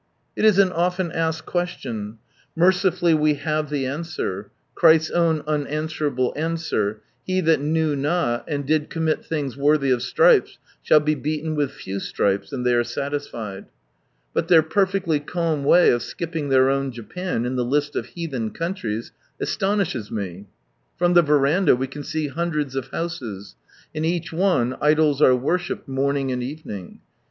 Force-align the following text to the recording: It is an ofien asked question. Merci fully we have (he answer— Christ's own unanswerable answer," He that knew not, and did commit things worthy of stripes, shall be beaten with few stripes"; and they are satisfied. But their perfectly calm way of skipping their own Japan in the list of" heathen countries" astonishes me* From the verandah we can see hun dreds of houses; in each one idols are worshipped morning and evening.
It 0.35 0.45
is 0.45 0.57
an 0.57 0.69
ofien 0.71 1.13
asked 1.13 1.45
question. 1.45 2.17
Merci 2.55 2.89
fully 2.89 3.13
we 3.13 3.35
have 3.35 3.69
(he 3.69 3.85
answer— 3.85 4.49
Christ's 4.73 5.11
own 5.11 5.43
unanswerable 5.45 6.33
answer," 6.35 7.01
He 7.27 7.39
that 7.41 7.59
knew 7.61 7.95
not, 7.95 8.43
and 8.47 8.65
did 8.65 8.89
commit 8.89 9.23
things 9.23 9.55
worthy 9.55 9.91
of 9.91 10.01
stripes, 10.01 10.57
shall 10.81 11.01
be 11.01 11.13
beaten 11.13 11.53
with 11.53 11.69
few 11.71 11.99
stripes"; 11.99 12.51
and 12.51 12.65
they 12.65 12.73
are 12.73 12.83
satisfied. 12.83 13.65
But 14.33 14.47
their 14.47 14.63
perfectly 14.63 15.19
calm 15.19 15.63
way 15.65 15.91
of 15.91 16.01
skipping 16.01 16.49
their 16.49 16.67
own 16.67 16.91
Japan 16.91 17.45
in 17.45 17.55
the 17.55 17.63
list 17.63 17.95
of" 17.95 18.05
heathen 18.17 18.49
countries" 18.49 19.11
astonishes 19.39 20.09
me* 20.09 20.47
From 20.97 21.13
the 21.13 21.21
verandah 21.21 21.75
we 21.75 21.85
can 21.85 22.01
see 22.01 22.27
hun 22.27 22.49
dreds 22.51 22.73
of 22.75 22.87
houses; 22.87 23.55
in 23.93 24.03
each 24.03 24.33
one 24.33 24.77
idols 24.81 25.21
are 25.21 25.35
worshipped 25.35 25.87
morning 25.87 26.31
and 26.31 26.41
evening. 26.41 27.01